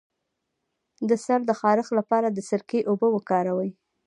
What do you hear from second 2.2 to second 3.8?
د سرکې اوبه وکاروئ